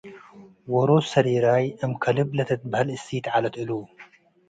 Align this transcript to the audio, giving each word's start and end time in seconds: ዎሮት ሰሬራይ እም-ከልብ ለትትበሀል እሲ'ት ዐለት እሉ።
ዎሮት 0.75 1.05
ሰሬራይ 1.13 1.63
እም-ከልብ 1.85 2.29
ለትትበሀል 2.37 2.87
እሲ'ት 2.95 3.25
ዐለት 3.33 3.55
እሉ። 3.61 3.71